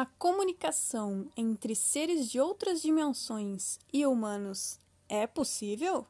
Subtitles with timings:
[0.00, 4.78] A comunicação entre seres de outras dimensões e humanos
[5.08, 6.06] é possível?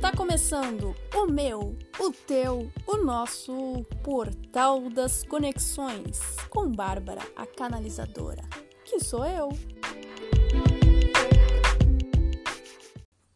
[0.00, 6.18] Tá começando o meu, o teu, o nosso Portal das Conexões
[6.50, 8.42] com Bárbara, a canalizadora,
[8.84, 9.50] que sou eu.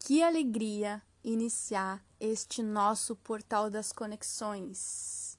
[0.04, 5.36] Que alegria iniciar este nosso portal das conexões.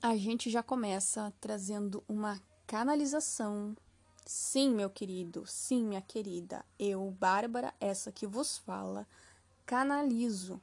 [0.00, 3.76] A gente já começa trazendo uma canalização.
[4.24, 9.06] Sim, meu querido, sim, minha querida, eu, Bárbara, essa que vos fala,
[9.66, 10.58] canalizo.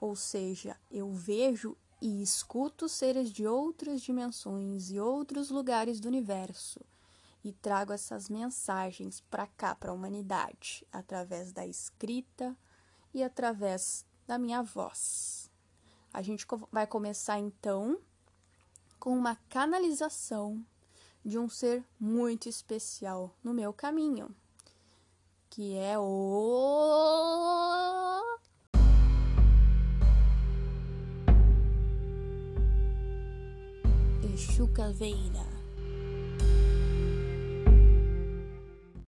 [0.00, 6.80] Ou seja, eu vejo e escuto seres de outras dimensões e outros lugares do universo
[7.44, 12.56] e trago essas mensagens para cá, para a humanidade, através da escrita
[13.12, 15.50] e através da minha voz.
[16.12, 17.98] A gente vai começar então
[18.98, 20.64] com uma canalização
[21.24, 24.34] de um ser muito especial no meu caminho,
[25.50, 27.04] que é o
[34.32, 35.44] Exu Caveira.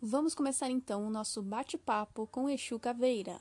[0.00, 3.40] Vamos começar então o nosso bate-papo com Exu Caveira.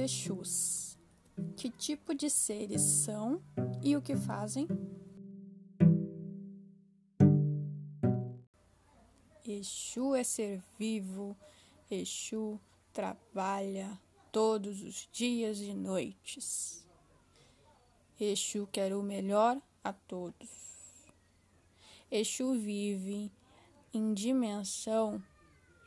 [0.00, 0.98] Exus?
[1.56, 3.42] Que tipo de seres são
[3.82, 4.66] e o que fazem?
[9.46, 11.36] Exu é ser vivo,
[11.90, 12.58] Exu
[12.92, 14.00] trabalha
[14.32, 16.86] todos os dias e noites.
[18.18, 20.48] Exu quer o melhor a todos.
[22.10, 23.30] Exu vive
[23.92, 25.22] em dimensão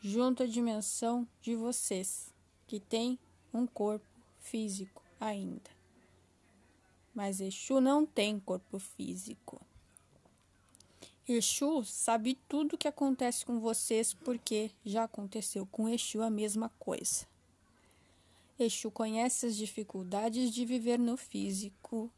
[0.01, 2.33] junto à dimensão de vocês,
[2.67, 3.17] que tem
[3.53, 4.05] um corpo
[4.39, 5.69] físico ainda.
[7.13, 9.61] Mas Exu não tem corpo físico.
[11.27, 16.69] Exu sabe tudo o que acontece com vocês porque já aconteceu com Exu a mesma
[16.79, 17.25] coisa.
[18.57, 22.11] Exu conhece as dificuldades de viver no físico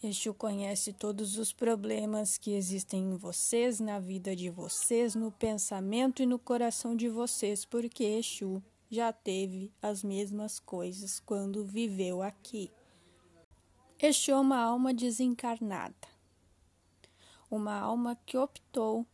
[0.00, 6.22] Exu conhece todos os problemas que existem em vocês, na vida de vocês, no pensamento
[6.22, 12.70] e no coração de vocês, porque Exu já teve as mesmas coisas quando viveu aqui.
[14.00, 16.08] Exu é uma alma desencarnada,
[17.50, 19.06] uma alma que optou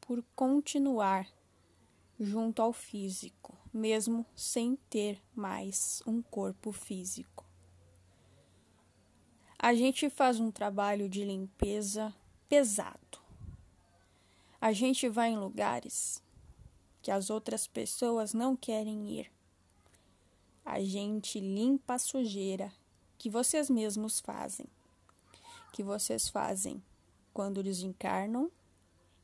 [0.00, 1.28] por continuar
[2.18, 7.48] junto ao físico, mesmo sem ter mais um corpo físico
[9.58, 12.14] a gente faz um trabalho de limpeza
[12.48, 13.18] pesado.
[14.60, 16.22] A gente vai em lugares
[17.08, 19.32] que as outras pessoas não querem ir.
[20.62, 22.70] A gente limpa a sujeira
[23.16, 24.66] que vocês mesmos fazem,
[25.72, 26.82] que vocês fazem
[27.32, 28.50] quando desencarnam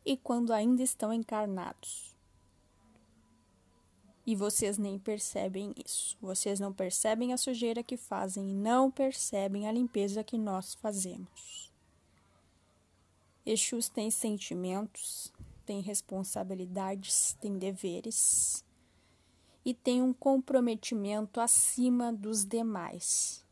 [0.03, 2.17] e quando ainda estão encarnados.
[4.27, 6.17] E vocês nem percebem isso.
[6.23, 11.71] Vocês não percebem a sujeira que fazem e não percebem a limpeza que nós fazemos.
[13.45, 15.31] Exus têm sentimentos,
[15.65, 18.65] têm responsabilidades, têm deveres
[19.65, 23.45] e têm um comprometimento acima dos demais.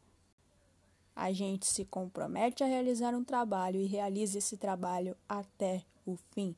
[1.15, 6.55] A gente se compromete a realizar um trabalho e realiza esse trabalho até o fim.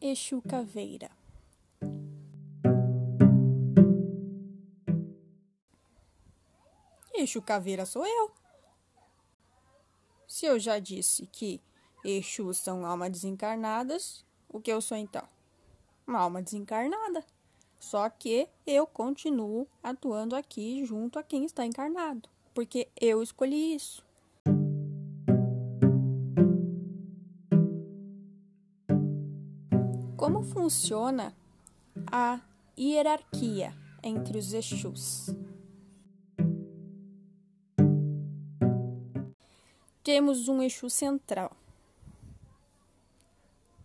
[0.00, 1.17] Exu Caveira.
[7.28, 8.30] Exu Caveira sou eu.
[10.26, 11.60] Se eu já disse que
[12.02, 15.28] Exus são almas desencarnadas, o que eu sou então?
[16.06, 17.22] Uma alma desencarnada.
[17.78, 24.02] Só que eu continuo atuando aqui junto a quem está encarnado, porque eu escolhi isso.
[30.16, 31.36] Como funciona
[32.10, 32.40] a
[32.78, 35.28] hierarquia entre os Exus?
[40.08, 41.54] Temos um Exu central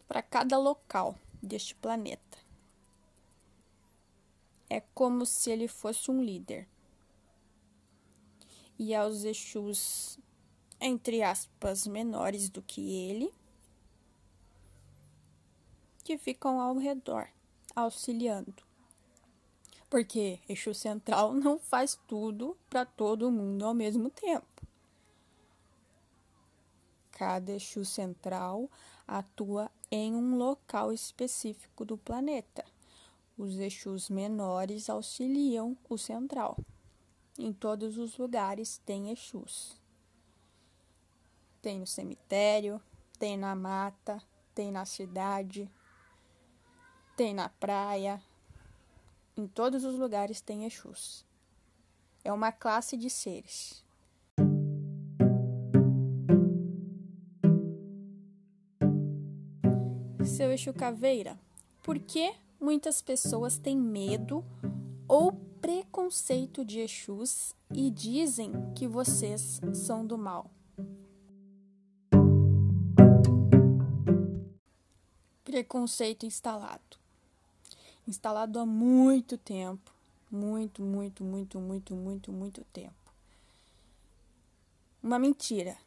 [0.08, 2.38] para cada local deste planeta.
[4.70, 6.66] É como se ele fosse um líder.
[8.80, 10.18] E aos Exus,
[10.80, 13.30] entre aspas, menores do que ele,
[16.06, 17.28] que ficam ao redor,
[17.76, 18.64] auxiliando.
[19.90, 24.53] Porque eixo central não faz tudo para todo mundo ao mesmo tempo.
[27.24, 28.70] Cada Exu central
[29.08, 32.66] atua em um local específico do planeta.
[33.38, 36.58] Os Exus menores auxiliam o central.
[37.40, 39.80] Em todos os lugares tem Exus.
[41.62, 42.82] Tem no cemitério,
[43.18, 44.22] tem na mata,
[44.54, 45.72] tem na cidade,
[47.16, 48.22] tem na praia.
[49.38, 51.26] Em todos os lugares tem Exus.
[52.22, 53.83] É uma classe de seres.
[60.34, 61.40] Seu Exu Caveira,
[61.84, 64.44] por que muitas pessoas têm medo
[65.08, 65.32] ou
[65.62, 70.50] preconceito de Exus e dizem que vocês são do mal?
[75.44, 76.98] Preconceito instalado.
[78.08, 79.94] Instalado há muito tempo.
[80.32, 83.14] Muito, muito, muito, muito, muito, muito tempo.
[85.04, 85.78] Uma mentira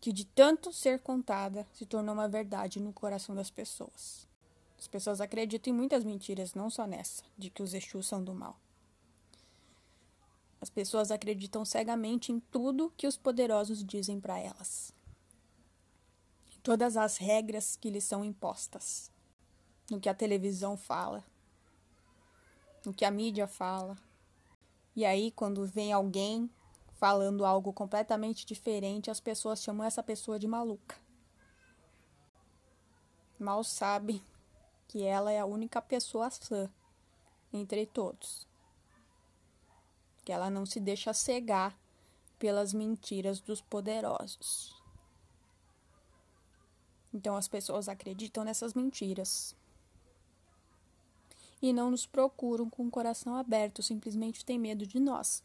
[0.00, 4.26] que, de tanto ser contada, se tornou uma verdade no coração das pessoas.
[4.78, 8.34] As pessoas acreditam em muitas mentiras, não só nessa, de que os Exus são do
[8.34, 8.58] mal.
[10.60, 14.94] As pessoas acreditam cegamente em tudo que os poderosos dizem para elas
[16.66, 19.08] todas as regras que lhes são impostas,
[19.88, 21.24] no que a televisão fala,
[22.84, 23.96] no que a mídia fala.
[24.96, 26.50] E aí, quando vem alguém
[26.96, 30.96] falando algo completamente diferente, as pessoas chamam essa pessoa de maluca.
[33.38, 34.22] Mal sabem
[34.88, 36.70] que ela é a única pessoa sã
[37.52, 38.46] entre todos.
[40.24, 41.78] Que ela não se deixa cegar
[42.38, 44.74] pelas mentiras dos poderosos.
[47.12, 49.54] Então as pessoas acreditam nessas mentiras.
[51.60, 55.42] E não nos procuram com o coração aberto, simplesmente têm medo de nós.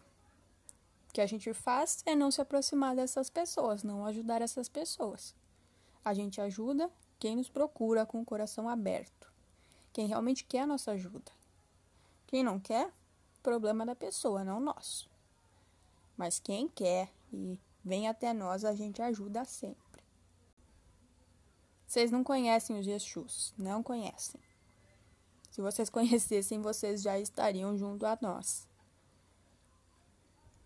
[1.11, 5.35] Que a gente faz é não se aproximar dessas pessoas, não ajudar essas pessoas.
[6.03, 9.31] A gente ajuda quem nos procura com o coração aberto,
[9.93, 11.31] quem realmente quer a nossa ajuda.
[12.25, 12.91] Quem não quer,
[13.43, 15.09] problema da pessoa, não nosso.
[16.15, 20.01] Mas quem quer e vem até nós, a gente ajuda sempre.
[21.85, 24.39] Vocês não conhecem os Exus, não conhecem.
[25.51, 28.65] Se vocês conhecessem, vocês já estariam junto a nós.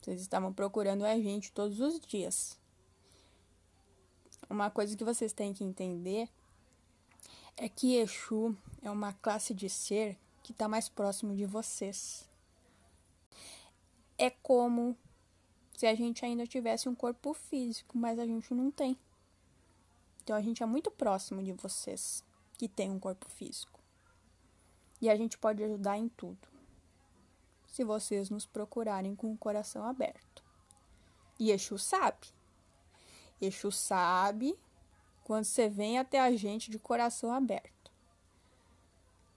[0.06, 2.60] Vocês estavam procurando a gente todos os dias.
[4.48, 6.30] Uma coisa que vocês têm que entender
[7.58, 12.30] é que Exu é uma classe de ser que está mais próximo de vocês.
[14.16, 14.96] É como
[15.76, 18.96] se a gente ainda tivesse um corpo físico, mas a gente não tem.
[20.24, 22.24] Então a gente é muito próximo de vocês
[22.60, 23.80] que têm um corpo físico.
[25.02, 26.55] E a gente pode ajudar em tudo.
[27.76, 30.42] Se vocês nos procurarem com o coração aberto.
[31.38, 32.26] E Exu sabe.
[33.42, 34.58] Exu sabe
[35.26, 37.92] quando você vem até a gente de coração aberto.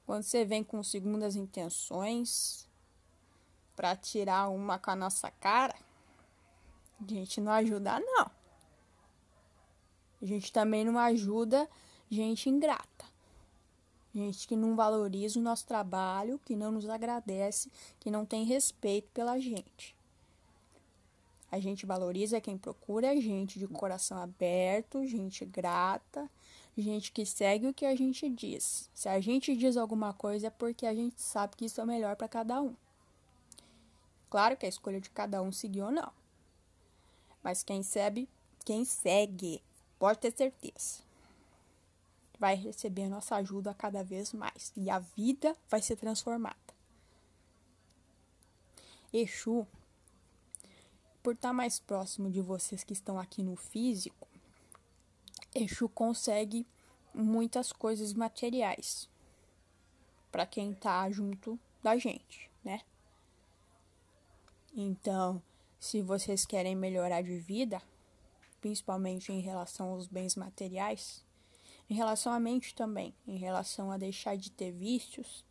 [0.07, 2.69] Quando você vem com segundas intenções
[3.75, 5.75] para tirar uma com a nossa cara,
[7.01, 8.31] a gente não ajuda não.
[10.23, 11.69] A gente também não ajuda
[12.09, 12.98] gente ingrata.
[14.19, 17.71] Gente que não valoriza o nosso trabalho, que não nos agradece,
[18.01, 19.95] que não tem respeito pela gente.
[21.53, 26.29] A gente valoriza quem procura gente de coração aberto, gente grata,
[26.77, 28.91] gente que segue o que a gente diz.
[28.93, 32.17] Se a gente diz alguma coisa é porque a gente sabe que isso é melhor
[32.17, 32.75] para cada um.
[34.29, 36.11] Claro que a escolha de cada um seguir ou não.
[37.41, 38.29] Mas quem segue,
[38.65, 39.63] quem segue
[39.97, 41.08] Pode ter certeza.
[42.39, 44.73] Vai receber nossa ajuda cada vez mais.
[44.77, 46.57] E a vida vai ser transformada.
[49.13, 49.67] Exu,
[51.23, 54.29] por estar mais próximo de vocês que estão aqui no físico,
[55.55, 56.67] Exu consegue
[57.15, 59.09] muitas coisas materiais
[60.31, 62.83] para quem tá junto da gente, né?
[64.75, 65.43] Então,
[65.81, 67.83] se vocês querem melhorar de vida,
[68.61, 71.25] principalmente em relação aos bens materiais,
[71.89, 75.45] em relação à mente também, em relação a deixar de ter vícios,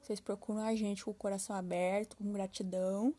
[0.00, 3.14] vocês procuram a gente com o coração aberto, com gratidão,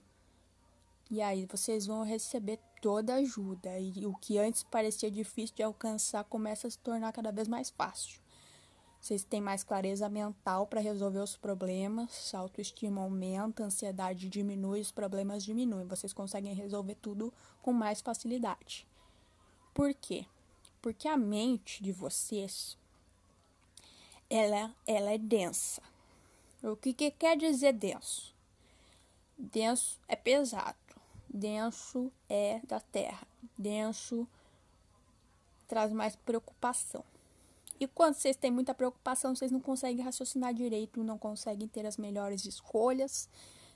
[1.09, 3.79] e aí vocês vão receber toda a ajuda.
[3.79, 7.69] E o que antes parecia difícil de alcançar começa a se tornar cada vez mais
[7.69, 8.21] fácil.
[8.99, 14.91] Vocês têm mais clareza mental para resolver os problemas, autoestima aumenta, a ansiedade diminui, os
[14.91, 15.85] problemas diminuem.
[15.87, 18.87] Vocês conseguem resolver tudo com mais facilidade.
[19.73, 20.25] Por quê?
[20.83, 22.77] Porque a mente de vocês
[24.29, 25.81] ela, ela é densa.
[26.61, 28.35] O que, que quer dizer denso?
[29.37, 30.75] Denso é pesado.
[31.29, 33.25] Denso é da terra.
[33.57, 34.27] Denso
[35.69, 37.05] traz mais preocupação.
[37.79, 41.95] E quando vocês têm muita preocupação, vocês não conseguem raciocinar direito, não conseguem ter as
[41.95, 43.29] melhores escolhas,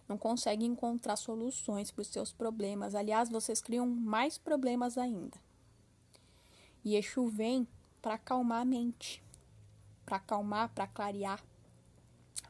[0.10, 2.96] não conseguem encontrar soluções para os seus problemas.
[2.96, 5.47] Aliás, vocês criam mais problemas ainda.
[6.88, 7.68] E Exu vem
[8.02, 9.22] para acalmar a mente,
[10.06, 11.44] para acalmar, para clarear,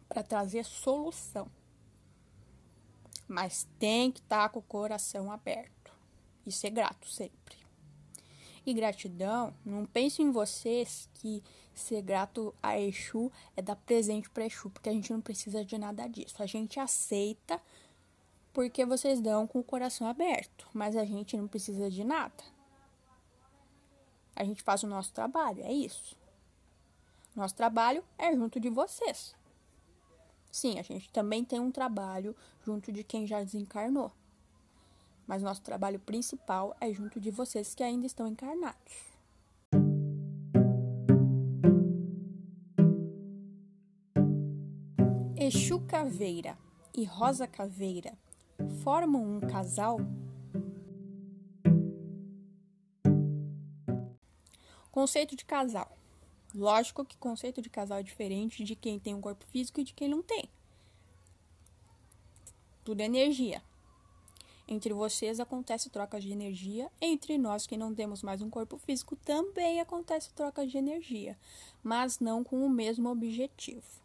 [0.08, 1.50] para trazer solução.
[3.28, 5.92] Mas tem que estar tá com o coração aberto
[6.46, 7.58] e ser grato sempre.
[8.64, 14.46] E gratidão, não pense em vocês que ser grato a Exu é dar presente para
[14.46, 16.44] Exu, porque a gente não precisa de nada disso.
[16.44, 17.60] A gente aceita
[18.54, 22.56] porque vocês dão com o coração aberto, mas a gente não precisa de nada.
[24.38, 26.16] A gente faz o nosso trabalho, é isso.
[27.36, 29.36] Nosso trabalho é junto de vocês.
[30.52, 34.12] Sim, a gente também tem um trabalho junto de quem já desencarnou
[35.28, 39.06] mas nosso trabalho principal é junto de vocês que ainda estão encarnados.
[45.36, 46.58] Exu Caveira
[46.96, 48.18] e Rosa Caveira
[48.82, 50.00] formam um casal?
[54.98, 55.96] Conceito de casal.
[56.56, 59.94] Lógico que conceito de casal é diferente de quem tem um corpo físico e de
[59.94, 60.50] quem não tem.
[62.84, 63.62] Tudo é energia.
[64.68, 69.16] Entre vocês acontece troca de energia, entre nós que não temos mais um corpo físico
[69.18, 71.38] também acontece troca de energia,
[71.84, 74.02] mas não com o mesmo objetivo.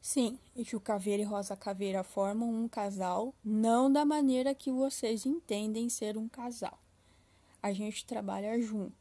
[0.00, 5.88] Sim, Exu Caveira e Rosa Caveira formam um casal, não da maneira que vocês entendem
[5.88, 6.78] ser um casal.
[7.62, 8.99] A gente trabalha junto.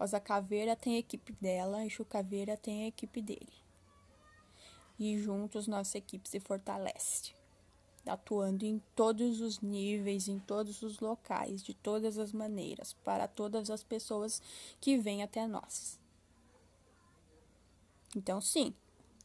[0.00, 3.52] Rosa Caveira tem a equipe dela, Exu Caveira tem a equipe dele.
[4.98, 7.38] E juntos nossa equipe se fortalece
[8.06, 13.70] atuando em todos os níveis, em todos os locais, de todas as maneiras, para todas
[13.70, 14.42] as pessoas
[14.80, 15.98] que vêm até nós.
[18.16, 18.74] Então, sim,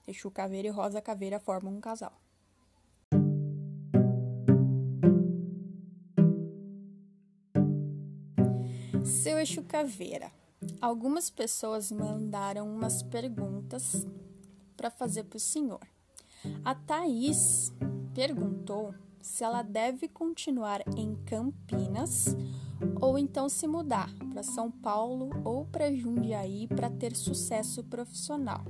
[0.08, 2.13] Exu Caveira e Rosa Caveira formam um casal.
[9.03, 10.32] Seu Exu Caveira.
[10.81, 14.05] Algumas pessoas mandaram umas perguntas
[14.75, 15.81] para fazer para o senhor.
[16.63, 17.74] A Thaís
[18.13, 22.36] perguntou se ela deve continuar em Campinas
[23.01, 28.63] ou então se mudar para São Paulo ou para Jundiaí para ter sucesso profissional.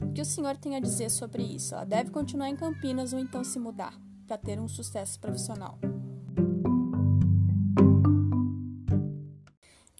[0.00, 1.74] O que o senhor tem a dizer sobre isso?
[1.74, 5.78] Ela deve continuar em Campinas ou então se mudar para ter um sucesso profissional?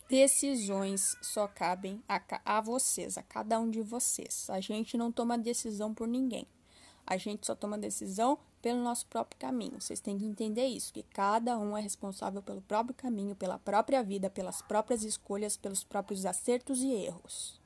[0.08, 4.48] Decisões só cabem a, a vocês, a cada um de vocês.
[4.48, 6.46] A gente não toma decisão por ninguém.
[7.06, 9.78] A gente só toma decisão pelo nosso próprio caminho.
[9.78, 14.02] Vocês têm que entender isso, que cada um é responsável pelo próprio caminho, pela própria
[14.02, 17.60] vida, pelas próprias escolhas, pelos próprios acertos e erros.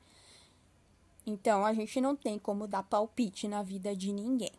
[1.25, 4.51] Então, a gente não tem como dar palpite na vida de ninguém.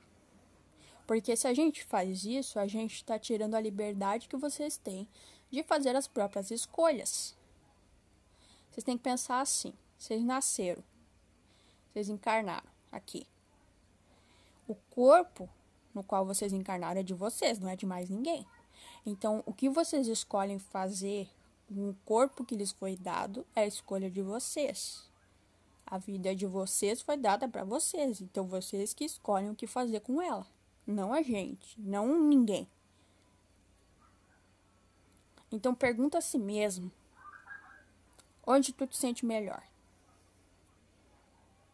[1.06, 5.06] Porque se a gente faz isso, a gente está tirando a liberdade que vocês têm
[5.50, 7.36] de fazer as próprias escolhas.
[8.74, 10.82] Vocês têm que pensar assim: vocês nasceram,
[11.92, 13.24] vocês encarnaram aqui.
[14.66, 15.48] O corpo
[15.94, 18.44] no qual vocês encarnaram é de vocês, não é de mais ninguém.
[19.06, 21.30] Então, o que vocês escolhem fazer
[21.68, 25.08] com o corpo que lhes foi dado é a escolha de vocês.
[25.86, 30.00] A vida de vocês foi dada para vocês, então vocês que escolhem o que fazer
[30.00, 30.48] com ela,
[30.84, 32.66] não a gente, não ninguém.
[35.52, 36.90] Então pergunta a si mesmo:
[38.46, 39.62] onde tu te sente melhor?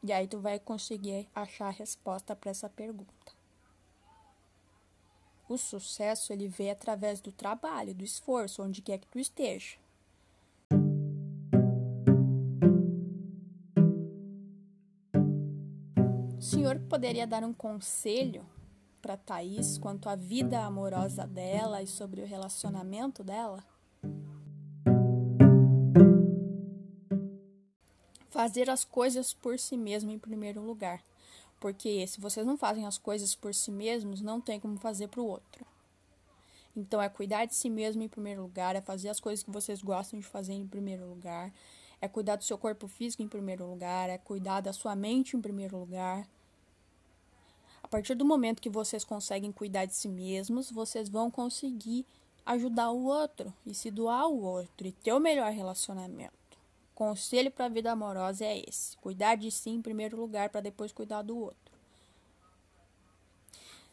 [0.02, 3.32] E aí tu vai conseguir achar a resposta para essa pergunta.
[5.48, 9.76] O sucesso ele vem através do trabalho, do esforço, onde quer que tu esteja.
[16.38, 18.46] O senhor poderia dar um conselho
[19.02, 23.62] para Thaís quanto à vida amorosa dela e sobre o relacionamento dela?
[28.40, 31.04] Fazer as coisas por si mesmo em primeiro lugar.
[31.60, 35.20] Porque se vocês não fazem as coisas por si mesmos, não tem como fazer para
[35.20, 35.66] o outro.
[36.74, 39.82] Então é cuidar de si mesmo em primeiro lugar, é fazer as coisas que vocês
[39.82, 41.52] gostam de fazer em primeiro lugar,
[42.00, 45.40] é cuidar do seu corpo físico em primeiro lugar, é cuidar da sua mente em
[45.42, 46.26] primeiro lugar.
[47.82, 52.06] A partir do momento que vocês conseguem cuidar de si mesmos, vocês vão conseguir
[52.46, 56.39] ajudar o outro e se doar ao outro e ter o melhor relacionamento.
[57.00, 60.92] Conselho para a vida amorosa é esse: cuidar de si em primeiro lugar para depois
[60.92, 61.72] cuidar do outro.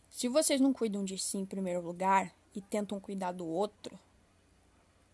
[0.10, 3.98] Se vocês não cuidam de si em primeiro lugar e tentam cuidar do outro,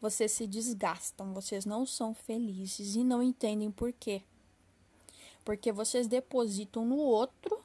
[0.01, 4.23] vocês se desgastam, vocês não são felizes e não entendem por quê.
[5.45, 7.63] Porque vocês depositam no outro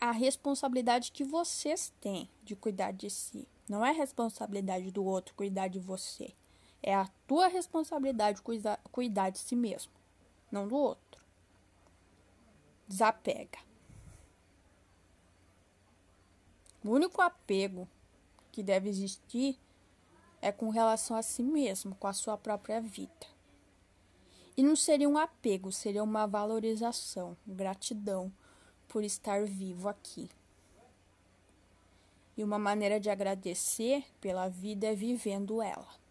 [0.00, 3.48] a responsabilidade que vocês têm de cuidar de si.
[3.68, 6.32] Não é responsabilidade do outro cuidar de você.
[6.82, 9.92] É a tua responsabilidade cuidar, cuidar de si mesmo,
[10.50, 11.22] não do outro.
[12.88, 13.58] Desapega.
[16.84, 17.88] O único apego
[18.50, 19.56] que deve existir
[20.40, 23.26] é com relação a si mesmo, com a sua própria vida.
[24.56, 28.32] E não seria um apego, seria uma valorização, gratidão
[28.88, 30.28] por estar vivo aqui.
[32.36, 36.01] E uma maneira de agradecer pela vida é vivendo ela.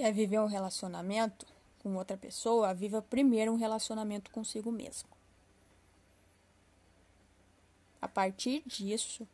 [0.00, 1.44] Quer viver um relacionamento
[1.80, 2.72] com outra pessoa?
[2.72, 5.10] Viva primeiro um relacionamento consigo mesmo.
[8.00, 9.28] A partir disso,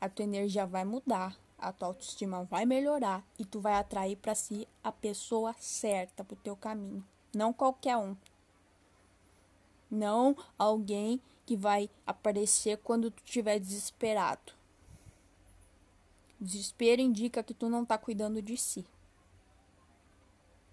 [0.00, 4.34] a tua energia vai mudar, a tua autoestima vai melhorar e tu vai atrair para
[4.34, 7.04] si a pessoa certa pro teu caminho,
[7.34, 8.16] não qualquer um.
[9.90, 14.54] Não alguém que vai aparecer quando tu estiver desesperado.
[16.40, 18.82] Desespero indica que tu não tá cuidando de si.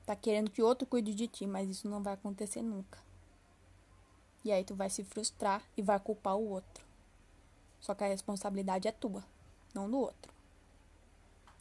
[0.06, 3.00] Tá querendo que outro cuide de ti, mas isso não vai acontecer nunca.
[4.44, 6.86] E aí tu vai se frustrar e vai culpar o outro.
[7.80, 9.24] Só que a responsabilidade é tua,
[9.74, 10.34] não do outro.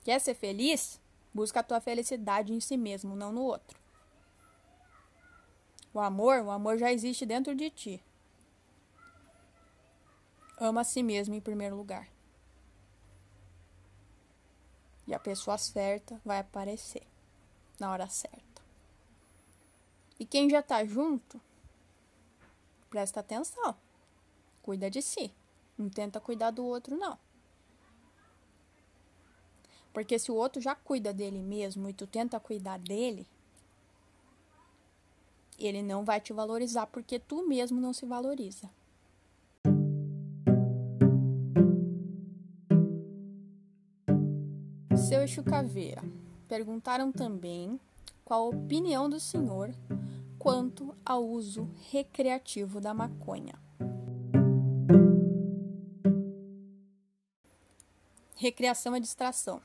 [0.03, 1.01] Quer ser feliz?
[1.33, 3.81] Busca a tua felicidade em si mesmo, não no outro.
[5.95, 8.03] O amor, o amor já existe dentro de ti.
[10.59, 12.09] Ama a si mesmo em primeiro lugar.
[15.07, 17.12] E a pessoa certa vai aparecer
[17.83, 18.63] na hora certa.
[20.17, 21.41] E quem já tá junto,
[22.89, 23.75] presta atenção.
[24.63, 25.35] Cuida de si.
[25.77, 27.19] Não tenta cuidar do outro, não.
[29.93, 33.27] Porque se o outro já cuida dele mesmo e tu tenta cuidar dele,
[35.59, 38.71] ele não vai te valorizar porque tu mesmo não se valoriza.
[45.09, 46.03] Seu Exu Caveira.
[46.53, 47.81] Perguntaram também
[48.27, 49.75] qual a opinião do senhor
[50.39, 53.55] quanto ao uso recreativo da maconha.
[58.37, 59.63] Recreação é distração.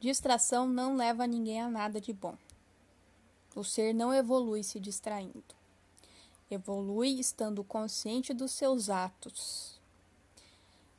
[0.00, 2.36] Distração não leva ninguém a nada de bom.
[3.54, 5.54] O ser não evolui se distraindo.
[6.50, 9.80] Evolui estando consciente dos seus atos.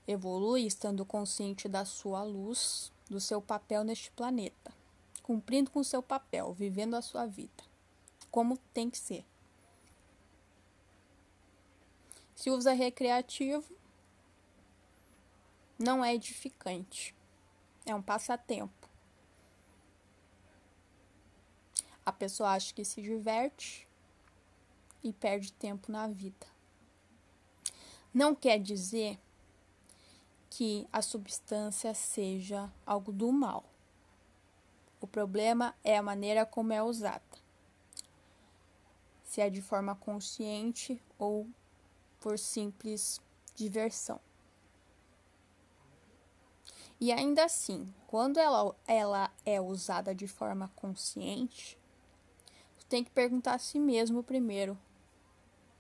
[0.08, 4.72] Evolui estando consciente da sua luz, do seu papel neste planeta,
[5.24, 7.64] cumprindo com seu papel, vivendo a sua vida,
[8.30, 9.26] como tem que ser.
[12.36, 13.76] Se usa recreativo,
[15.78, 17.16] não é edificante.
[17.86, 18.90] É um passatempo.
[22.06, 23.88] A pessoa acha que se diverte
[25.04, 26.48] e perde tempo na vida.
[28.14, 29.20] Não quer dizer
[30.50, 33.66] que a substância seja algo do mal.
[35.00, 37.22] O problema é a maneira como é usada.
[39.24, 41.48] Se é de forma consciente ou
[42.20, 43.22] por simples
[43.56, 44.20] diversão.
[47.00, 51.80] E ainda assim, quando ela, ela é usada de forma consciente,
[52.90, 54.78] tem que perguntar a si mesmo primeiro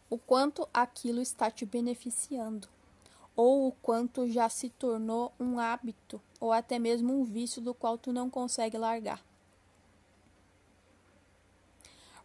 [0.09, 2.69] o quanto aquilo está te beneficiando,
[3.41, 7.97] ou o quanto já se tornou um hábito, ou até mesmo um vício do qual
[7.97, 9.23] tu não consegue largar.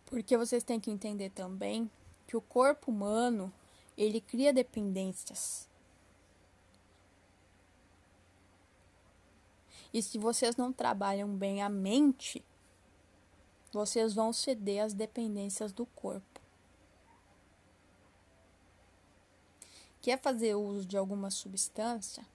[0.07, 1.89] Porque vocês têm que entender também
[2.27, 3.53] que o corpo humano,
[3.97, 5.69] ele cria dependências.
[9.93, 12.45] E se vocês não trabalham bem a mente,
[13.71, 16.34] vocês vão ceder às dependências do corpo.
[20.05, 22.27] Quer fazer uso de alguma substância?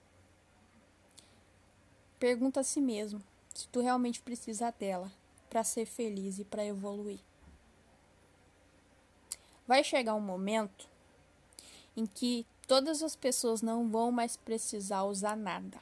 [2.17, 3.21] Pergunta a si mesmo
[3.53, 5.12] se tu realmente precisa dela
[5.51, 7.19] para ser feliz e para evoluir.
[9.67, 10.89] Vai chegar um momento
[11.95, 15.79] em que todas as pessoas não vão mais precisar usar nada.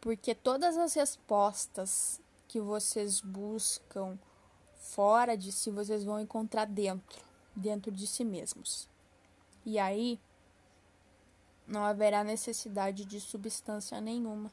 [0.00, 4.16] Porque todas as respostas que vocês buscam
[4.76, 7.20] fora de si, vocês vão encontrar dentro,
[7.52, 8.88] dentro de si mesmos.
[9.66, 10.20] E aí
[11.72, 14.52] não haverá necessidade de substância nenhuma.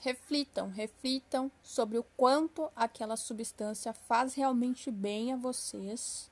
[0.00, 6.28] Reflitam, reflitam sobre o quanto aquela substância faz realmente bem a vocês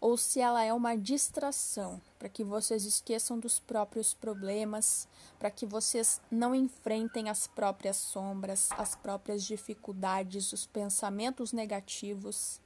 [0.00, 5.66] ou se ela é uma distração para que vocês esqueçam dos próprios problemas, para que
[5.66, 12.60] vocês não enfrentem as próprias sombras, as próprias dificuldades, os pensamentos negativos.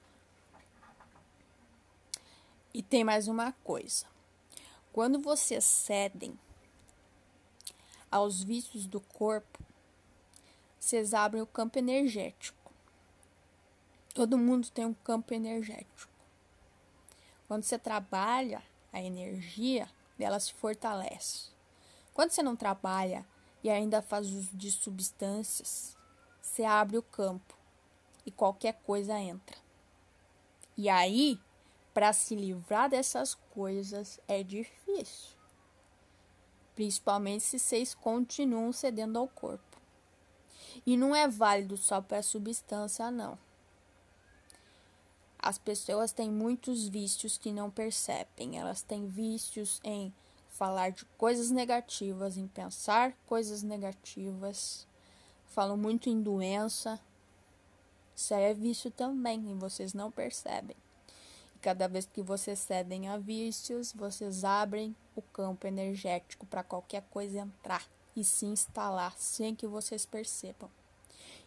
[2.74, 4.11] E tem mais uma coisa.
[4.92, 6.38] Quando vocês cedem
[8.10, 9.58] aos vícios do corpo,
[10.78, 12.70] vocês abrem o campo energético.
[14.12, 16.12] Todo mundo tem um campo energético.
[17.48, 21.48] Quando você trabalha a energia, ela se fortalece.
[22.12, 23.26] Quando você não trabalha
[23.64, 25.96] e ainda faz uso de substâncias,
[26.40, 27.56] você abre o campo
[28.26, 29.56] e qualquer coisa entra.
[30.76, 31.40] E aí,
[31.92, 35.36] para se livrar dessas coisas é difícil.
[36.74, 39.80] Principalmente se vocês continuam cedendo ao corpo.
[40.86, 43.38] E não é válido só para substância, não.
[45.38, 48.58] As pessoas têm muitos vícios que não percebem.
[48.58, 50.14] Elas têm vícios em
[50.48, 54.86] falar de coisas negativas, em pensar coisas negativas.
[55.48, 56.98] Falam muito em doença.
[58.14, 60.76] Isso aí é vício também e vocês não percebem.
[61.62, 67.38] Cada vez que vocês cedem a vícios, vocês abrem o campo energético para qualquer coisa
[67.38, 70.70] entrar e se instalar sem que vocês percebam.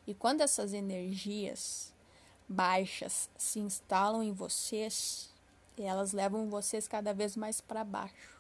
[0.08, 1.94] E quando essas energias
[2.48, 5.36] baixas se instalam em vocês
[5.84, 8.40] elas levam vocês cada vez mais para baixo.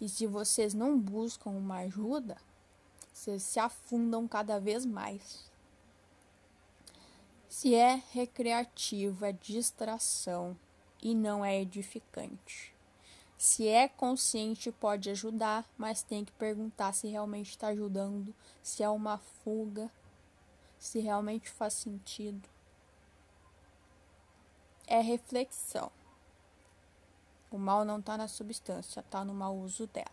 [0.00, 2.36] E se vocês não buscam uma ajuda,
[3.12, 5.49] vocês se afundam cada vez mais.
[7.50, 10.56] Se é recreativo, é distração
[11.02, 12.72] e não é edificante.
[13.36, 18.32] Se é consciente, pode ajudar, mas tem que perguntar se realmente está ajudando,
[18.62, 19.90] se é uma fuga
[20.80, 22.48] se realmente faz sentido.
[24.86, 25.92] É reflexão.
[27.50, 30.08] O mal não está na substância, está no mau uso dela.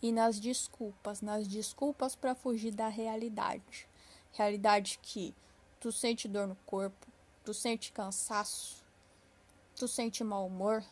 [0.00, 3.89] E nas desculpas, nas desculpas para fugir da realidade.
[4.32, 5.34] Realidade que
[5.78, 7.06] tu sente dor no corpo,
[7.44, 8.84] tu sente cansaço,
[9.76, 10.84] tu sente mau humor,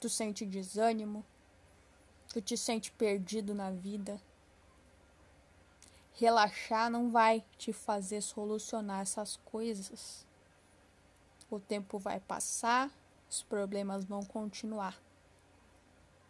[0.00, 1.24] tu sente desânimo,
[2.36, 4.20] Tu te sente perdido na vida.
[6.12, 10.26] Relaxar não vai te fazer solucionar essas coisas.
[11.50, 12.90] O tempo vai passar,
[13.30, 15.00] os problemas vão continuar.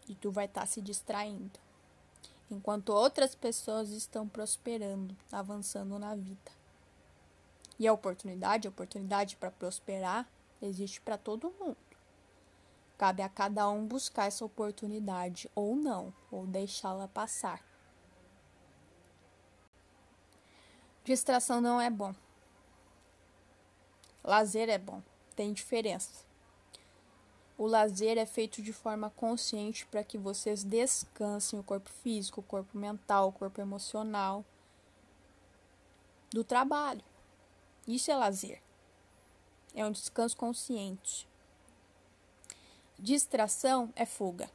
[0.09, 1.59] E tu vai estar tá se distraindo.
[2.51, 6.53] Enquanto outras pessoas estão prosperando, avançando na vida.
[7.79, 10.29] E a oportunidade, a oportunidade para prosperar,
[10.63, 11.77] existe para todo mundo.
[12.97, 17.63] Cabe a cada um buscar essa oportunidade ou não, ou deixá-la passar.
[21.05, 22.15] Distração não é bom.
[24.25, 25.03] Lazer é bom,
[25.37, 26.25] tem diferença.
[27.59, 32.45] O lazer é feito de forma consciente para que vocês descansem o corpo físico, o
[32.45, 34.45] corpo mental, o corpo emocional
[36.31, 37.03] do trabalho.
[37.89, 38.61] Isso é lazer.
[39.75, 41.27] É um descanso consciente.
[42.99, 44.51] Distração é fuga.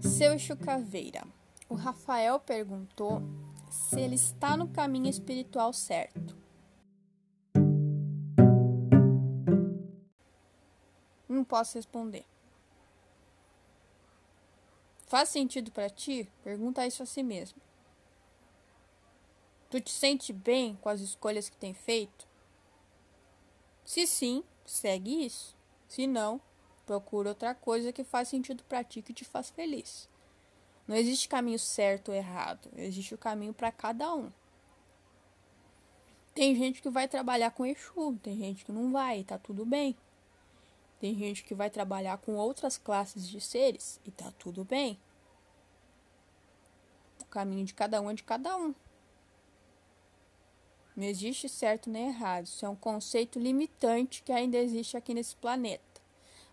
[0.00, 1.24] Seu Chucaveira.
[1.68, 3.22] O Rafael perguntou
[3.74, 6.36] se ele está no caminho espiritual certo.
[11.28, 12.24] Não posso responder.
[15.06, 16.30] Faz sentido para ti?
[16.42, 17.60] Pergunta isso a si mesmo.
[19.68, 22.28] Tu te sente bem com as escolhas que tem feito?
[23.84, 25.56] Se sim, segue isso.
[25.88, 26.40] Se não,
[26.86, 30.08] procura outra coisa que faz sentido para ti que te faz feliz.
[30.86, 34.30] Não existe caminho certo ou errado, existe o caminho para cada um.
[36.34, 39.96] Tem gente que vai trabalhar com Exu, tem gente que não vai, tá tudo bem.
[41.00, 44.98] Tem gente que vai trabalhar com outras classes de seres e tá tudo bem.
[47.20, 48.74] O caminho de cada um é de cada um.
[50.96, 52.46] Não existe certo nem errado.
[52.46, 56.00] Isso é um conceito limitante que ainda existe aqui nesse planeta.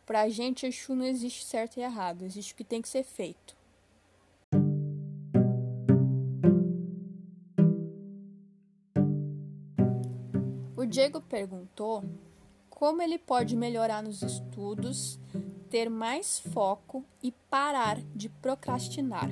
[0.06, 2.24] Para a gente, Exu não existe certo e errado.
[2.24, 3.56] Existe o que tem que ser feito.
[11.02, 12.04] Diego perguntou
[12.70, 15.20] como ele pode melhorar nos estudos,
[15.68, 19.28] ter mais foco e parar de procrastinar.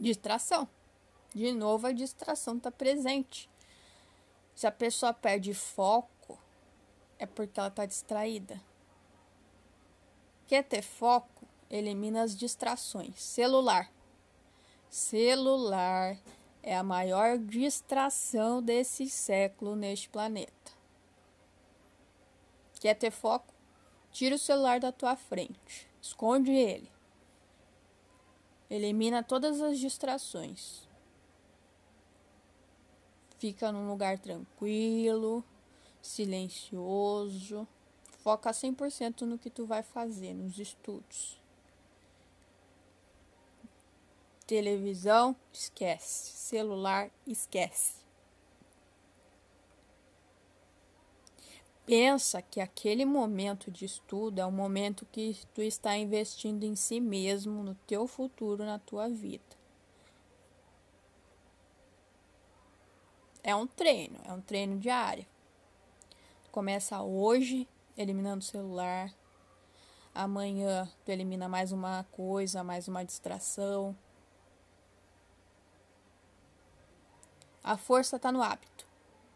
[0.00, 0.68] Distração.
[1.32, 3.48] De novo, a distração está presente.
[4.56, 6.36] Se a pessoa perde foco,
[7.16, 8.60] é porque ela está distraída.
[10.48, 11.46] Quer ter foco?
[11.70, 13.22] Elimina as distrações.
[13.22, 13.93] Celular.
[14.94, 16.16] Celular
[16.62, 20.70] é a maior distração desse século neste planeta.
[22.78, 23.52] Quer ter foco?
[24.12, 25.90] Tira o celular da tua frente.
[26.00, 26.88] Esconde ele.
[28.70, 30.88] Elimina todas as distrações.
[33.40, 35.42] Fica num lugar tranquilo,
[36.00, 37.66] silencioso.
[38.18, 41.42] Foca 100% no que tu vai fazer, nos estudos.
[44.46, 46.32] Televisão, esquece.
[46.36, 48.04] Celular, esquece.
[51.86, 56.98] Pensa que aquele momento de estudo é um momento que tu está investindo em si
[56.98, 59.54] mesmo, no teu futuro, na tua vida.
[63.42, 65.26] É um treino, é um treino diário.
[66.50, 69.12] Começa hoje, eliminando o celular.
[70.14, 73.94] Amanhã tu elimina mais uma coisa, mais uma distração.
[77.66, 78.86] A força está no hábito.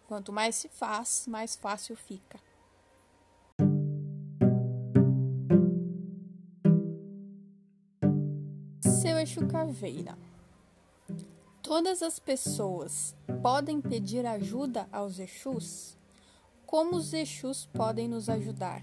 [0.07, 2.38] Quanto mais se faz, mais fácil fica.
[8.83, 10.19] Seu Exu Caveira.
[11.62, 15.97] Todas as pessoas podem pedir ajuda aos Exus?
[16.67, 18.83] Como os Exus podem nos ajudar?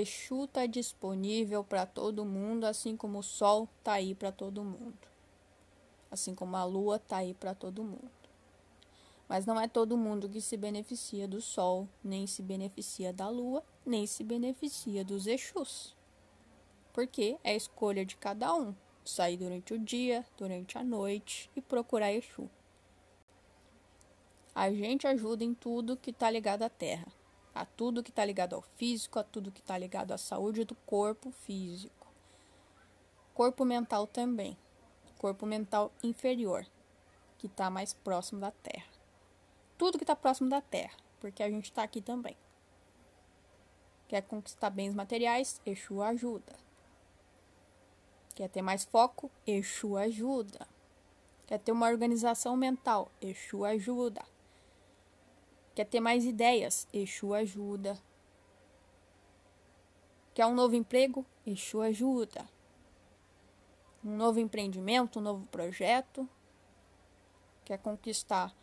[0.00, 4.98] Exu está disponível para todo mundo, assim como o Sol está aí para todo mundo.
[6.10, 8.10] Assim como a Lua está aí para todo mundo.
[9.28, 13.62] Mas não é todo mundo que se beneficia do Sol, nem se beneficia da Lua,
[13.84, 15.96] nem se beneficia dos Exus
[16.92, 18.74] porque é escolha de cada um
[19.04, 22.48] sair durante o dia, durante a noite e procurar Exu.
[24.54, 27.06] A gente ajuda em tudo que está ligado à terra,
[27.54, 30.74] a tudo que está ligado ao físico, a tudo que está ligado à saúde do
[30.74, 32.06] corpo físico.
[33.34, 34.56] Corpo mental também,
[35.18, 36.66] corpo mental inferior,
[37.38, 38.92] que está mais próximo da terra.
[39.76, 42.36] Tudo que está próximo da terra, porque a gente está aqui também.
[44.08, 45.60] Quer conquistar bens materiais?
[45.64, 46.54] Exu ajuda.
[48.34, 49.30] Quer ter mais foco?
[49.46, 50.68] Exu ajuda.
[51.46, 53.10] Quer ter uma organização mental?
[53.20, 54.22] Exu ajuda.
[55.74, 56.86] Quer ter mais ideias?
[56.92, 57.98] Exu ajuda.
[60.34, 61.24] Quer um novo emprego?
[61.46, 62.48] Exu ajuda.
[64.04, 66.28] Um novo empreendimento, um novo projeto?
[67.64, 68.54] Quer conquistar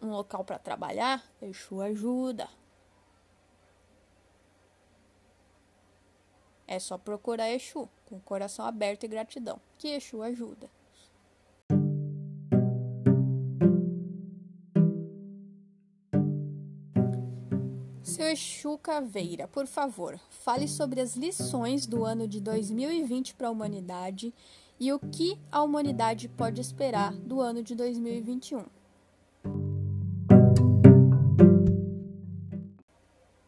[0.00, 1.24] um local para trabalhar?
[1.42, 2.48] Exu ajuda.
[6.66, 10.70] É só procurar Exu, com o coração aberto e gratidão, que Exu ajuda.
[18.34, 24.34] Exu Caveira, por favor, fale sobre as lições do ano de 2020 para a humanidade
[24.80, 28.64] e o que a humanidade pode esperar do ano de 2021.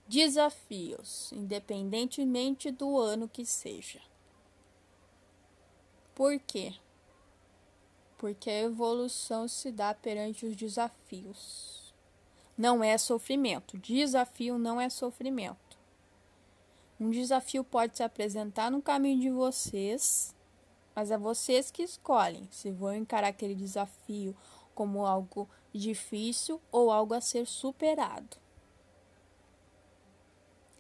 [0.07, 4.01] Desafios, independentemente do ano que seja.
[6.15, 6.73] Por quê?
[8.17, 11.86] Porque a evolução se dá perante os desafios.
[12.57, 13.77] Não é sofrimento.
[13.79, 15.79] Desafio não é sofrimento.
[16.99, 20.35] Um desafio pode se apresentar no caminho de vocês,
[20.95, 24.35] mas é vocês que escolhem se vão encarar aquele desafio
[24.75, 28.39] como algo difícil ou algo a ser superado.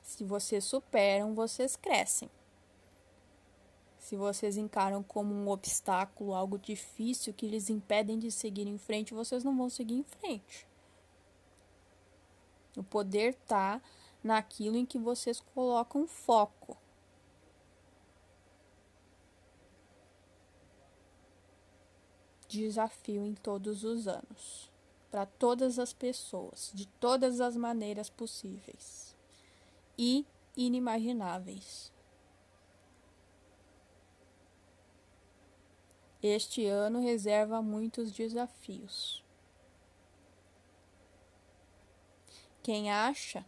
[0.02, 2.30] Se vocês superam, vocês crescem.
[3.98, 9.12] Se vocês encaram como um obstáculo, algo difícil que lhes impedem de seguir em frente,
[9.12, 10.66] vocês não vão seguir em frente.
[12.76, 13.80] O poder está
[14.22, 16.76] naquilo em que vocês colocam foco.
[22.46, 24.70] Desafio em todos os anos,
[25.10, 29.16] para todas as pessoas, de todas as maneiras possíveis
[29.98, 30.24] e
[30.56, 31.92] inimagináveis.
[36.22, 39.25] Este ano reserva muitos desafios.
[42.66, 43.46] Quem acha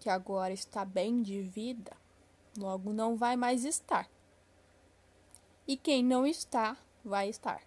[0.00, 1.96] que agora está bem de vida,
[2.58, 4.10] logo não vai mais estar.
[5.64, 7.62] E quem não está, vai estar.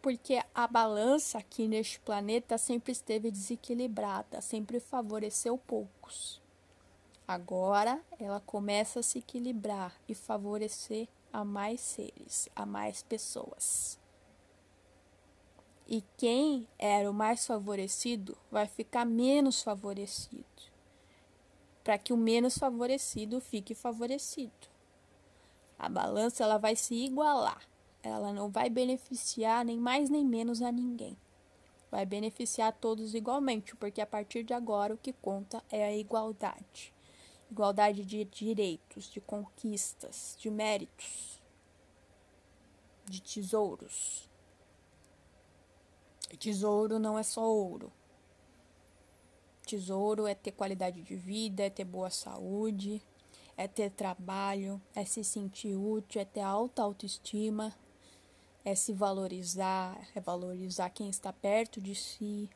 [0.00, 6.40] Porque a balança aqui neste planeta sempre esteve desequilibrada, sempre favoreceu poucos.
[7.26, 13.98] Agora ela começa a se equilibrar e favorecer a mais seres, a mais pessoas.
[15.90, 20.44] E quem era o mais favorecido vai ficar menos favorecido.
[21.82, 24.52] Para que o menos favorecido fique favorecido.
[25.78, 27.66] A balança ela vai se igualar.
[28.02, 31.16] Ela não vai beneficiar nem mais nem menos a ninguém.
[31.90, 36.92] Vai beneficiar todos igualmente, porque a partir de agora o que conta é a igualdade.
[37.50, 41.40] Igualdade de direitos, de conquistas, de méritos,
[43.06, 44.27] de tesouros.
[46.36, 47.92] Tesouro não é só ouro.
[49.66, 53.02] Tesouro é ter qualidade de vida, é ter boa saúde,
[53.56, 57.74] é ter trabalho, é se sentir útil, é ter alta autoestima,
[58.64, 62.48] é se valorizar, é valorizar quem está perto de si,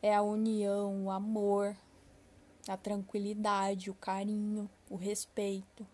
[0.00, 1.76] é a união, o amor,
[2.68, 5.86] a tranquilidade, o carinho, o respeito.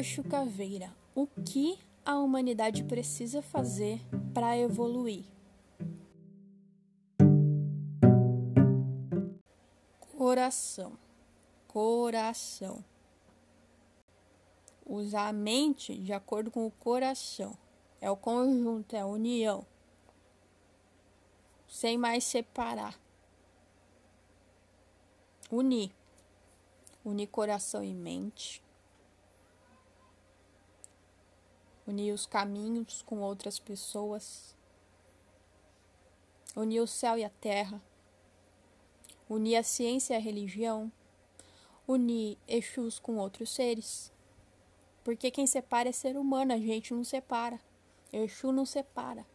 [0.00, 4.00] Exu Caveira, o que a humanidade precisa fazer
[4.32, 5.26] para evoluir?
[10.16, 10.94] Coração.
[11.68, 12.82] Coração.
[14.86, 17.54] Usar a mente de acordo com o coração.
[18.00, 19.66] É o conjunto, é a união.
[21.68, 22.98] Sem mais separar.
[25.52, 25.90] Unir.
[27.04, 28.62] Unir coração e mente.
[31.86, 34.54] Unir os caminhos com outras pessoas.
[36.56, 37.80] Unir o céu e a terra.
[39.28, 40.90] Unir a ciência e a religião.
[41.86, 44.12] Unir Exus com outros seres.
[45.02, 47.60] Porque quem separa é ser humano, a gente não separa.
[48.12, 49.26] Exu não separa.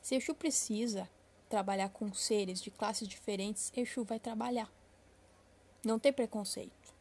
[0.00, 1.08] Se Exu precisa
[1.48, 4.72] trabalhar com seres de classes diferentes, Exu vai trabalhar.
[5.84, 6.94] Não tem preconceito.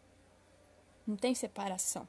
[1.07, 2.07] Não tem separação.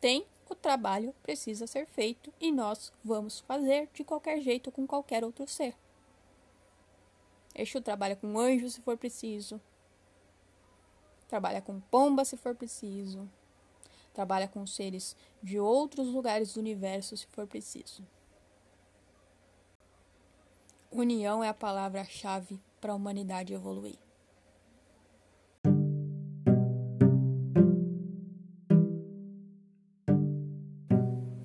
[0.00, 5.24] Tem o trabalho precisa ser feito e nós vamos fazer de qualquer jeito com qualquer
[5.24, 5.74] outro ser.
[7.54, 9.60] Exu trabalha com anjos se for preciso.
[11.28, 13.28] Trabalha com pomba se for preciso.
[14.14, 18.06] Trabalha com seres de outros lugares do universo se for preciso.
[20.90, 24.05] União é a palavra-chave para a humanidade evoluir.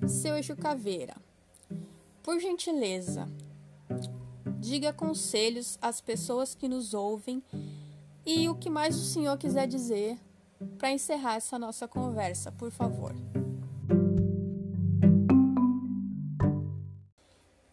[0.08, 1.16] Seu eixo caveira,
[2.22, 3.28] por gentileza,
[4.58, 7.42] diga conselhos às pessoas que nos ouvem
[8.26, 10.18] e o que mais o senhor quiser dizer
[10.78, 13.14] para encerrar essa nossa conversa, por favor.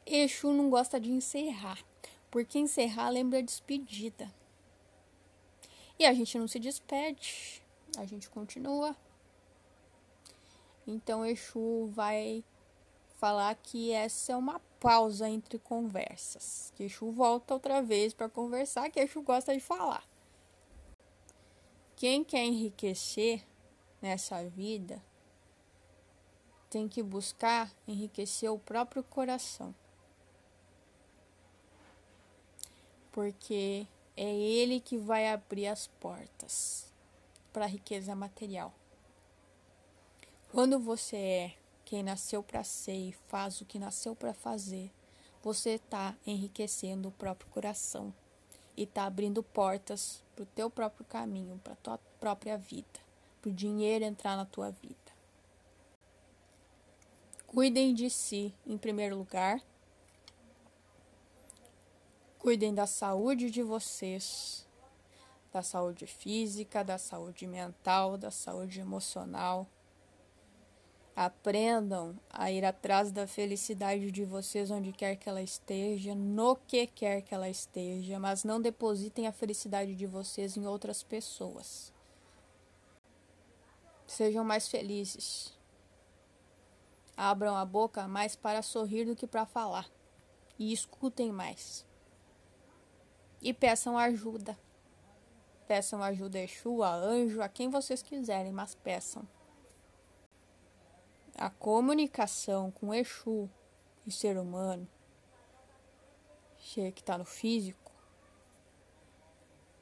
[0.05, 1.79] Exu não gosta de encerrar,
[2.29, 4.31] porque encerrar lembra despedida.
[5.97, 7.61] E a gente não se despede,
[7.97, 8.95] a gente continua.
[10.89, 12.43] Então Exu vai
[13.19, 16.73] falar que essa é uma pausa entre conversas.
[16.75, 20.03] Que Exu volta outra vez para conversar, que Exu gosta de falar.
[21.95, 23.45] Quem quer enriquecer
[24.01, 24.99] nessa vida
[26.71, 29.75] tem que buscar enriquecer o próprio coração.
[33.11, 33.85] Porque
[34.17, 36.91] é ele que vai abrir as portas
[37.53, 38.73] para a riqueza material.
[40.51, 41.53] Quando você é
[41.85, 44.91] quem nasceu para ser e faz o que nasceu para fazer,
[45.43, 48.11] você está enriquecendo o próprio coração
[48.75, 52.99] e está abrindo portas para o teu próprio caminho, para a tua própria vida,
[53.39, 54.97] para o dinheiro entrar na tua vida.
[57.45, 59.61] Cuidem de si em primeiro lugar.
[62.39, 64.67] Cuidem da saúde de vocês,
[65.53, 69.67] da saúde física, da saúde mental, da saúde emocional
[71.15, 76.87] Aprendam a ir atrás da felicidade de vocês onde quer que ela esteja, no que
[76.87, 81.93] quer que ela esteja, mas não depositem a felicidade de vocês em outras pessoas.
[84.07, 85.57] Sejam mais felizes.
[87.17, 89.89] Abram a boca mais para sorrir do que para falar.
[90.57, 91.85] E escutem mais.
[93.41, 94.57] E peçam ajuda.
[95.67, 99.27] Peçam ajuda a Exu, a anjo, a quem vocês quiserem, mas peçam
[101.39, 103.49] a comunicação com Exu
[104.05, 104.85] e ser humano,
[106.57, 107.91] que está no físico,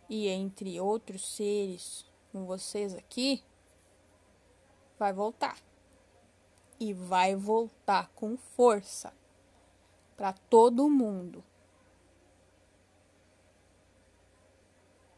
[0.07, 3.43] e entre outros seres com vocês aqui,
[4.99, 5.57] vai voltar.
[6.79, 9.11] E vai voltar com força
[10.15, 11.43] para todo mundo.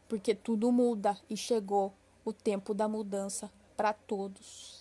[0.08, 1.92] Porque tudo muda e chegou
[2.24, 4.79] o tempo da mudança para todos.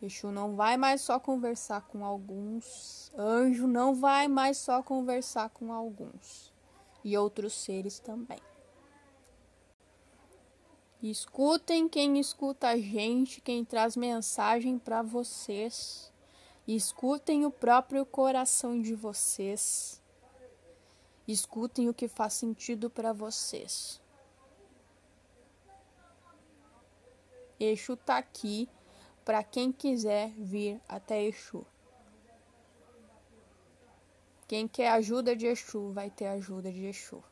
[0.00, 5.72] Exu não vai mais só conversar com alguns, anjo não vai mais só conversar com
[5.72, 6.52] alguns,
[7.02, 8.38] e outros seres também.
[11.02, 16.12] Escutem quem escuta a gente, quem traz mensagem para vocês.
[16.66, 20.02] Escutem o próprio coração de vocês.
[21.26, 24.00] Escutem o que faz sentido para vocês.
[27.60, 28.68] Exu tá aqui
[29.28, 31.62] para quem quiser vir até Exu.
[34.46, 37.22] Quem quer ajuda de Exu vai ter ajuda de Exu.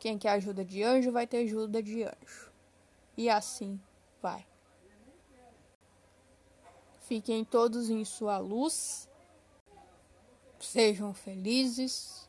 [0.00, 2.50] Quem quer ajuda de anjo vai ter ajuda de anjo.
[3.16, 3.80] E assim
[4.20, 4.44] vai.
[7.02, 9.08] Fiquem todos em sua luz.
[10.58, 12.28] Sejam felizes.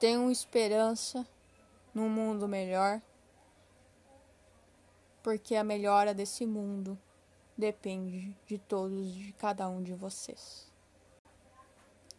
[0.00, 1.24] Tenham esperança
[1.94, 3.00] num mundo melhor.
[5.24, 6.98] Porque a melhora desse mundo
[7.56, 10.70] depende de todos, de cada um de vocês.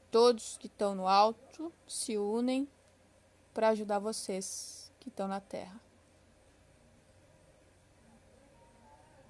[0.10, 2.68] Todos que estão no alto se unem
[3.54, 5.80] para ajudar vocês que estão na terra.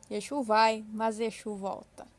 [0.10, 2.14] Exu vai, mas Exu volta.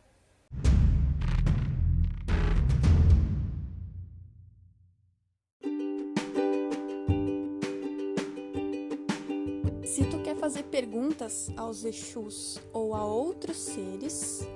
[10.46, 14.46] Fazer perguntas aos Exus ou a outros seres,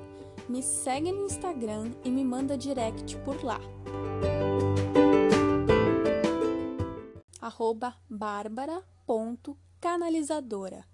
[0.48, 3.58] me segue no Instagram e me manda direct por lá.
[7.40, 10.86] Arroba bárbara.canalizadora.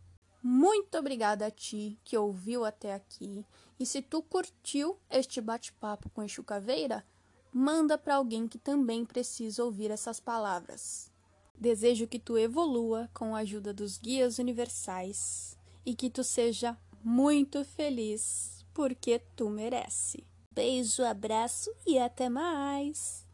[0.42, 3.44] Muito obrigada a ti que ouviu até aqui.
[3.78, 7.05] E se tu curtiu este bate-papo com Exu Caveira,
[7.53, 11.14] manda para alguém que também precisa ouvir essas palavras.
[11.59, 17.65] Desejo que tu evolua com a ajuda dos guias universais e que tu seja muito
[17.65, 20.25] feliz, porque tu merece.
[20.53, 23.25] Beijo, abraço e até mais!